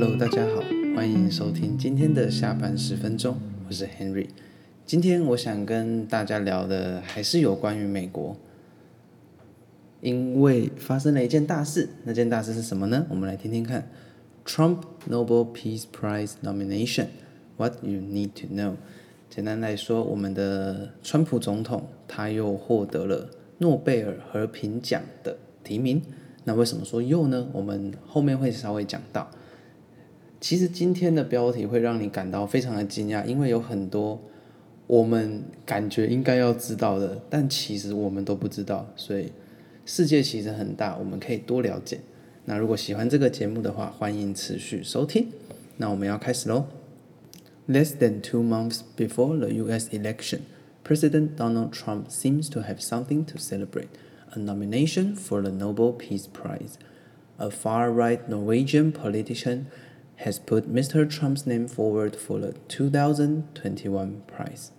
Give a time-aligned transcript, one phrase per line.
[0.00, 0.62] Hello，大家好，
[0.96, 3.36] 欢迎收听今天的下班十分钟，
[3.68, 4.28] 我是 Henry。
[4.86, 8.34] 今天我想跟大家聊的还是有关于美国，
[10.00, 13.04] 因为发生了一件大事，那件大事是什么呢？
[13.10, 13.90] 我们来听听看。
[14.46, 18.76] Trump Nobel Peace Prize nomination，What you need to know。
[19.28, 26.00] 简单来说，我们的川普总统他又获得了诺贝尔和平奖的提名。
[26.44, 27.48] 那为什么说又呢？
[27.52, 29.30] 我们后面会稍微讲到。
[30.40, 34.20] 其实今天的标题会让你感到非常的惊讶，因为有很多
[34.86, 38.90] 我们感觉应该要知道的，但其实我们都不知道。
[38.96, 39.30] 所以
[39.84, 42.00] 世界其实很大，我们可以多了解。
[42.46, 45.28] 那如果喜欢这个节目的话，欢迎持续收听。
[45.76, 46.64] 那我们要开始喽。
[47.68, 49.88] Less than two months before the U.S.
[49.92, 50.40] election,
[50.82, 53.88] President Donald Trump seems to have something to celebrate:
[54.32, 56.78] a nomination for the Nobel Peace Prize.
[57.36, 59.66] A far-right Norwegian politician
[60.20, 61.08] has put Mr.
[61.08, 64.70] Trump's name forward for the 2021 prize.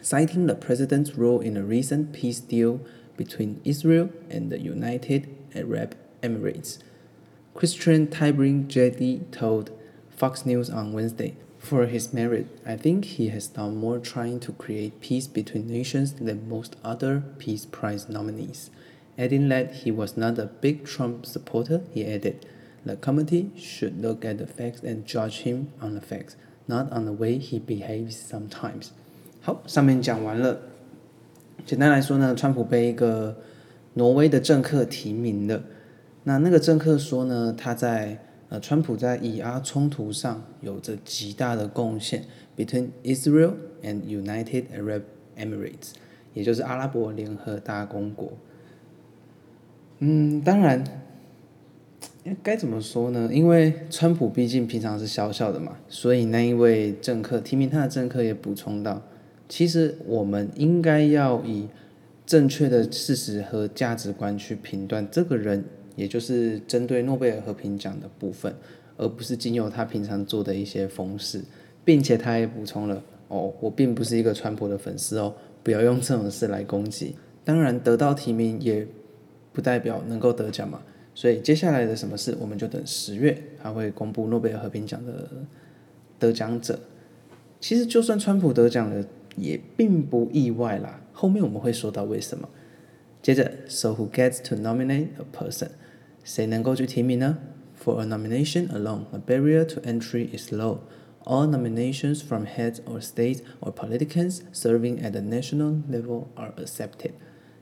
[0.00, 2.80] Citing the president's role in a recent peace deal
[3.18, 6.78] between Israel and the United Arab Emirates,
[7.54, 9.70] Christian Tybring-Gedi told
[10.08, 14.52] Fox News on Wednesday, For his merit, I think he has done more trying to
[14.52, 18.70] create peace between nations than most other Peace Prize nominees.
[19.18, 22.46] Adding that he was not a big Trump supporter, he added,
[22.84, 26.34] The committee should look at the facts and judge him on the facts,
[26.66, 28.88] not on the way he behaves sometimes.
[29.40, 30.58] 好，上面讲完了。
[31.64, 33.36] 简单来说呢，川普被一个
[33.94, 35.62] 挪威的政客提名了。
[36.24, 42.24] 那那个政客说呢，他在呃，川普在以阿冲突上有着极大的贡献
[42.56, 43.52] ，between Israel
[43.84, 45.02] and United Arab
[45.38, 45.92] Emirates，
[46.34, 48.32] 也就是阿拉伯联合大公国。
[50.00, 51.01] 嗯，当然。
[52.42, 53.28] 该怎么说呢？
[53.32, 59.02] 因为川普毕竟平常是小小的嘛，所以那一位政客提名他的政客也补充到，
[59.48, 61.68] 其实我们应该要以
[62.24, 65.64] 正确的事实和价值观去评断这个人，
[65.96, 68.54] 也就是针对诺贝尔和平奖的部分，
[68.96, 71.42] 而不是仅有他平常做的一些风事，
[71.84, 75.34] 并且他也补充了，哦，我并不是一个川普的粉丝哦，
[75.64, 77.16] 不要用这种事来攻击。
[77.44, 78.86] 当然，得到提名也
[79.52, 80.80] 不代表能够得奖嘛。
[81.14, 85.28] 所以接下来的什么事，我们就等十月，他会公布诺贝尔和平奖的
[86.18, 86.78] 得奖者。
[87.60, 89.04] 其实就算川普得奖了，
[89.36, 91.00] 也并不意外啦。
[91.12, 92.48] 后面我们会说到为什么。
[93.20, 95.68] 接着，So who gets to nominate a person？
[96.24, 97.38] 谁能够去提名呢
[97.80, 100.78] ？For a nomination alone, a barrier to entry is low.
[101.24, 107.12] All nominations from heads or states or politicians serving at the national level are accepted。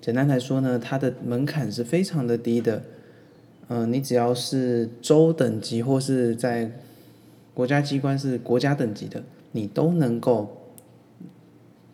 [0.00, 2.82] 简单来说呢，它的门槛是非常的低的。
[3.74, 6.70] 嗯、你只要是州等级或是在
[7.54, 10.74] 国家机关是国家等级的，你都能够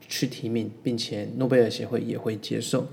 [0.00, 2.86] 去提名，并且诺贝尔协会也会接受。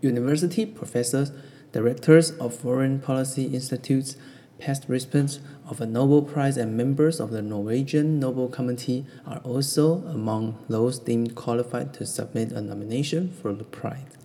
[0.00, 1.32] University professors,
[1.70, 4.14] directors of foreign policy institutes,
[4.58, 10.02] past recipients of a Nobel Prize, and members of the Norwegian Nobel Committee are also
[10.06, 14.16] among those deemed qualified to submit a nomination for the prize.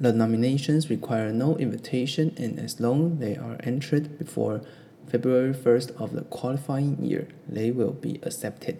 [0.00, 4.62] The nominations require no invitation, and as long they are entered before
[5.06, 8.76] February 1st of the qualifying year, they will be accepted.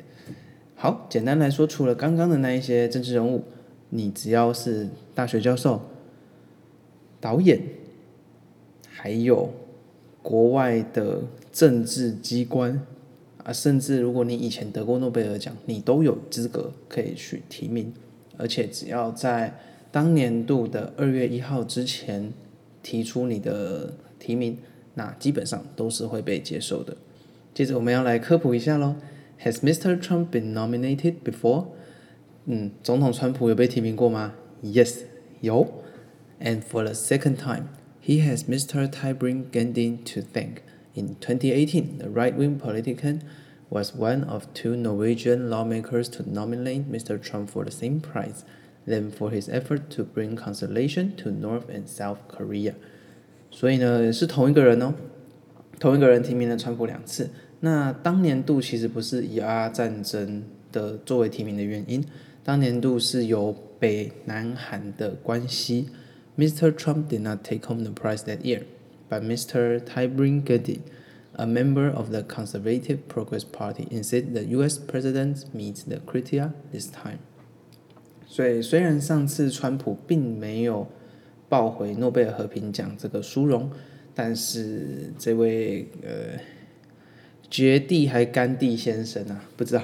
[0.75, 3.45] 好，简单来说，除了刚刚的那一些政治人物，
[3.91, 5.83] 你只要是大学教授、
[7.21, 7.61] 导演，
[8.89, 9.53] 还有
[10.23, 12.81] 国外的政治机关
[13.45, 17.93] 啊，甚至如果你以前得过诺贝尔奖，你都有资格可以去提名，
[18.39, 19.55] 而且只要在
[19.92, 22.34] 当年度的二月一号之前
[22.84, 24.58] 提出你的提名，
[24.96, 26.98] 那基本上都是会被接受的。
[27.54, 28.96] 接着我们要来科普一下喽。
[29.44, 30.00] Has Mr.
[30.00, 31.68] Trump been nominated before？
[32.46, 34.34] 嗯，总统川普有被提名过吗？
[34.64, 35.02] Yes，
[35.42, 35.84] 有。
[36.40, 37.70] And for the second time,
[38.04, 38.90] he has Mr.
[38.90, 40.58] Tybring-Gjedde to thank.
[40.94, 43.22] In 2018, the right-wing politician
[43.70, 47.18] was one of two Norwegian lawmakers to nominate Mr.
[47.22, 48.44] Trump for the same prize.
[48.90, 52.76] Them for his effort to bring consolation to North and South Korea，
[53.50, 54.94] 所以呢是同一个人哦，
[55.80, 57.32] 同一个人提名了川普两次。
[57.62, 62.06] 那当年度其实不是以阿战争的作为提名的原因，
[62.44, 65.90] 当年度是由北南韩的关系。
[66.38, 66.72] Mr.
[66.72, 68.66] Trump did not take home the prize that year,
[69.10, 69.80] but Mr.
[69.80, 70.82] Tybring-Gjedde,
[71.34, 74.78] a member of the Conservative Progress Party, insisted the U.S.
[74.78, 77.18] president meet the criteria this time.
[78.33, 80.87] 所以，虽然上次川普并没有
[81.49, 83.69] 抱回诺贝尔和平奖这个殊荣，
[84.15, 86.39] 但是这位呃
[87.51, 89.83] 绝地还甘地先生啊，不知道。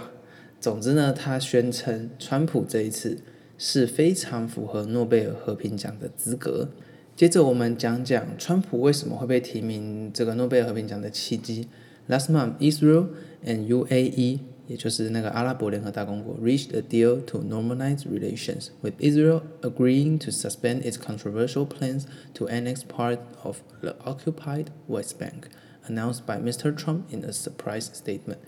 [0.61, 3.19] 总之呢，他宣称川普这一次
[3.59, 6.69] 是非常符合诺贝尔和平奖的资格。
[7.17, 11.67] 接着我们讲讲川普为什么会被提名这个诺贝尔和平奖的契机。
[12.09, 13.09] Last month, Israel
[13.45, 21.65] and UAE 也就是那个阿拉伯联合大公国，reached a deal to normalize relations, with Israel agreeing to suspend its controversial
[21.65, 22.03] plans
[22.35, 25.49] to annex part of the occupied West Bank,
[25.87, 26.75] announced by Mr.
[26.75, 28.39] Trump in a surprise statement.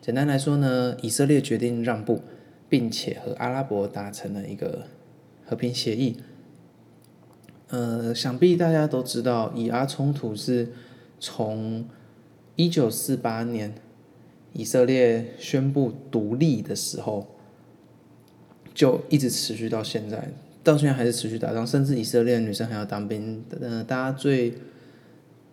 [0.00, 2.22] 简单来说呢，以色列决定让步，
[2.68, 4.86] 并且和阿拉伯达成了一个
[5.46, 6.16] 和平协议。
[7.68, 10.72] 呃，想必大家都知道，以阿冲突是
[11.20, 11.86] 从
[12.56, 13.74] 一九四八年。
[14.52, 17.26] 以色列宣布独立的时候，
[18.74, 20.32] 就一直持续到现在，
[20.64, 23.44] 到现在还是持续打仗，甚至以色列女生还要当兵。
[23.60, 24.54] 呃，大家最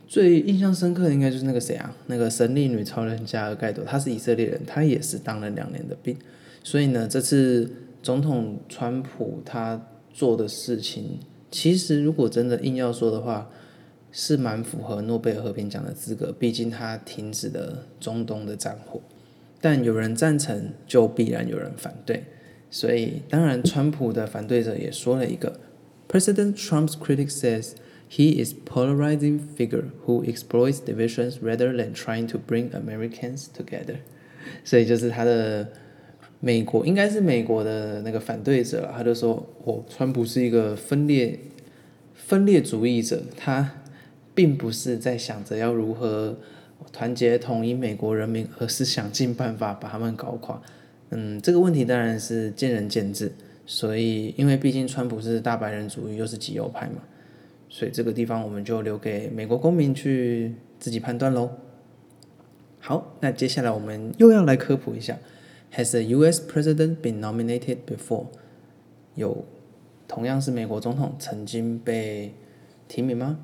[0.07, 1.95] 最印象深刻的应该就是那个谁啊？
[2.07, 6.15] 那个神力女超人加尔盖朵，她是以色列人，她也是当了两年的兵。
[6.63, 7.71] 所以呢，这次
[8.01, 9.81] 总统川普他
[10.13, 11.19] 做的事情，
[11.51, 13.50] 其实如果真的硬要说的话，
[14.17, 19.01] 是蛮符合诺贝尔和平奖的资格，毕竟他停止了中东的战火。
[19.59, 22.23] 但有人赞成，就必然有人反对。
[22.71, 25.59] 所以，当然，川普的反对者也说了一个
[26.09, 27.73] ：President Trump's critic says
[28.09, 33.97] he is polarizing figure who exploits divisions rather than trying to bring Americans together。
[34.63, 35.68] 所以，就是他的
[36.39, 38.89] 美国，应该是美国的那个反对者。
[38.95, 41.38] 他就说：“哦，川普是一个分裂
[42.13, 43.81] 分裂主义者。”他。
[44.35, 46.37] 并不是在想着要如何
[46.91, 50.61] 团结统一美国人民，而是想尽办法把他们搞垮。
[51.09, 53.31] 嗯，这个问题当然是见仁见智。
[53.67, 57.01] 所以，因为毕竟川普是大白人主义，又是极右派嘛，
[57.67, 61.49] 所以这个地方我们就留给美国公民去自己判断喽。
[62.77, 65.17] 好，那接下来我们又要来科普一下
[65.73, 66.43] ：Has a U.S.
[66.47, 68.27] president been nominated before？
[69.15, 69.43] 有
[70.07, 72.35] 同样是美国总统曾经被
[72.87, 73.39] 提名吗？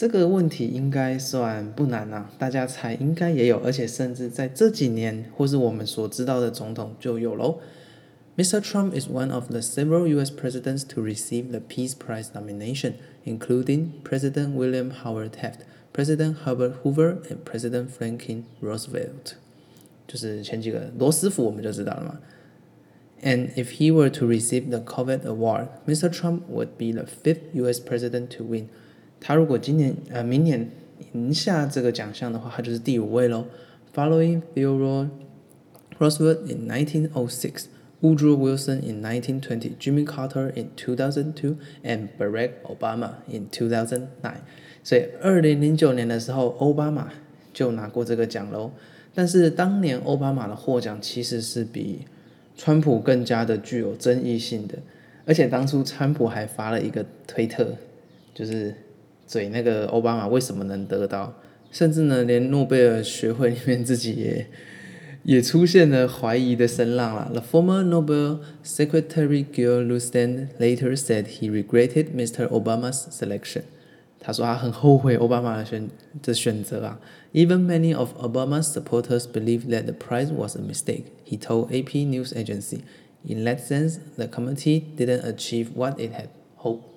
[0.00, 7.60] 这个问题应该算不难啊，大家猜应该也有，而且甚至在这几年或是我们所知道的总统就有喽。
[8.36, 8.60] Mr.
[8.60, 10.30] Trump is one of the several U.S.
[10.30, 15.60] presidents to receive the Peace Prize nomination, including President William Howard Taft,
[15.94, 19.36] President Herbert Hoover, and President Franklin Roosevelt。
[20.06, 22.20] 就是前几个罗斯福我们就知道了嘛。
[23.22, 26.10] And if he were to receive the Covet Award, Mr.
[26.10, 27.80] Trump would be the fifth U.S.
[27.80, 28.68] president to win.
[29.21, 30.67] 他如果今年呃明年
[31.13, 33.45] 赢下这个奖项的话，他就是第五位喽。
[33.93, 35.09] Following Theodore
[35.99, 37.65] Roosevelt in 1906,
[38.01, 44.07] Woodrow Wilson in 1920, Jimmy Carter in 2002, and Barack Obama in 2009。
[44.83, 47.09] 所以二零零九年的时候，奥巴马
[47.53, 48.71] 就拿过这个奖喽。
[49.13, 52.05] 但是当年奥巴马的获奖其实是比
[52.55, 54.79] 川普更加的具有争议性的，
[55.25, 57.75] 而且当初川普还发了一个推特，
[58.33, 58.73] 就是。
[59.30, 61.34] 所以那个奥巴马为什么能得到？
[61.72, 64.46] 甚至呢，连诺贝尔学会里面自己也
[65.24, 67.28] 也出现了怀疑的声浪啦。
[67.32, 72.48] The former Nobel Secretary Gil Lustein later said he regretted Mr.
[72.48, 73.62] Obama's selection。
[74.20, 75.90] 他说他很后悔奥巴马的选
[76.22, 77.00] 的选择啊。
[77.32, 81.04] Even many of Obama's supporters believe that the prize was a mistake.
[81.28, 82.80] He told AP News Agency,
[83.26, 86.89] "In that sense, the committee didn't achieve what it had hoped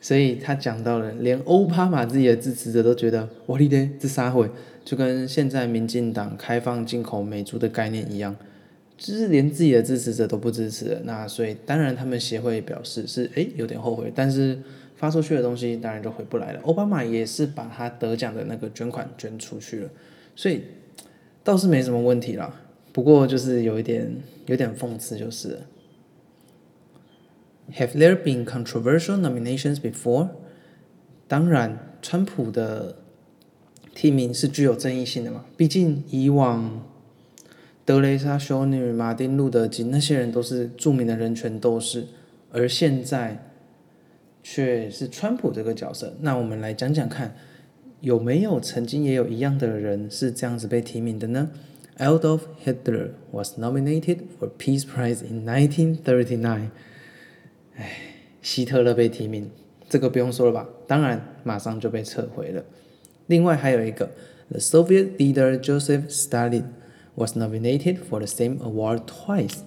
[0.00, 4.48] 所以他讲到了，连欧巴马自己的支持者都觉得，哇哩咧，这啥会？
[4.84, 8.34] 就跟现在民进党开放进口美猪的概念一样，
[8.96, 11.00] 就是连自己的支持者都不支持了。
[11.04, 14.56] 那所以当然他们协会表示是诶有点后悔，但是
[14.94, 16.60] 发出去的东西当然就回不来了。
[16.62, 19.90] 奥巴马也是把他得奖的那个捐款捐出去了，
[20.36, 20.62] 所以
[21.42, 22.54] 倒是没什么问题啦。
[22.92, 24.08] 不过就是有一点
[24.46, 25.58] 有点讽刺就是。
[27.74, 30.30] Have there been controversial nominations before？
[31.28, 32.96] 当然，川普的
[33.94, 35.44] 提名是具有争议性的嘛。
[35.56, 36.82] 毕竟以往
[37.84, 42.06] 德雷莎修女、马丁路德金那些人都是著名的人权斗士，
[42.50, 43.50] 而现在
[44.42, 46.14] 却是川普这个角色。
[46.20, 47.36] 那我们来讲讲看，
[48.00, 51.50] 有没有曾经也有一样的人是这样子被提名的呢
[51.98, 56.70] ？Adolf Hitler was nominated for Peace Prize in 1939。
[57.78, 57.90] 哎，
[58.42, 59.50] 希特勒被提名，
[59.88, 60.68] 这个不用说了吧？
[60.86, 62.64] 当然，马上就被撤回了。
[63.26, 64.10] 另外还有一个
[64.50, 66.64] ，The Soviet leader Joseph Stalin
[67.14, 69.58] was nominated for the same award twice。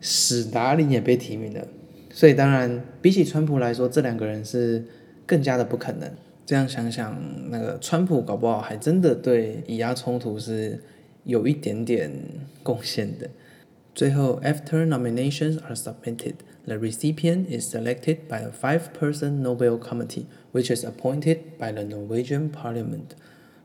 [0.00, 1.66] 史达林也被提名了，
[2.10, 4.84] 所以当然比起川普来说，这两个人是
[5.24, 6.10] 更加的不可能。
[6.44, 10.78] 这样想想，那个川普搞不好还真的对以阿冲突是
[11.24, 12.12] 有一点点
[12.62, 13.30] 贡献的。
[13.95, 16.35] 最后，after nominations are submitted,
[16.65, 22.49] the recipient is selected by a five-person Nobel committee, which is appointed by the Norwegian
[22.49, 23.15] Parliament.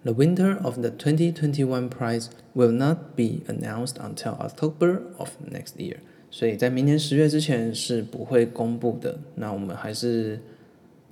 [0.03, 5.99] The winner of the 2021 prize will not be announced until October of next year.
[6.31, 9.19] 所以在明年十月之前是不会公布的。
[9.37, 10.41] 那我们还是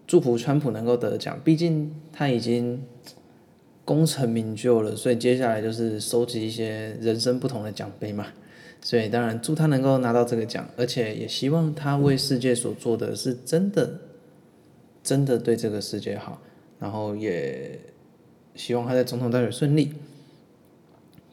[0.07, 2.83] 祝福川普能够得奖，毕竟他已经
[3.85, 4.97] 功成名就了。
[4.97, 8.27] 所以接下来就是收集一些人生不同的奖杯嘛。
[8.82, 14.00] 所以当然祝他能够拿到这个奖，而且也希望他为世界所做的是真的，
[15.04, 16.42] 真的对这个世界好。
[16.80, 17.80] 然后也
[18.56, 19.94] 希望他在总统大选顺利。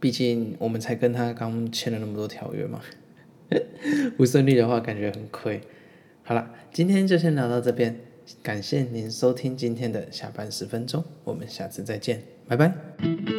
[0.00, 2.80] 毕竟我们才跟他刚签了那么多条约嘛。
[4.16, 5.60] 不顺利的话，感觉很亏。
[6.22, 7.94] 好了，今天就先聊到这边，
[8.42, 13.33] 感谢您收听今天的下班十分钟，我们下次再见，拜拜。